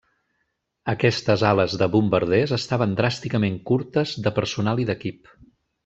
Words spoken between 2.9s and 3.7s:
dràsticament